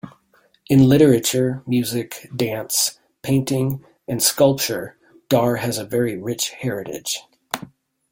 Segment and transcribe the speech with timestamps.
[0.67, 4.97] In literature, music, dance, painting and sculpture
[5.29, 7.21] Dhar has a very rich heritage.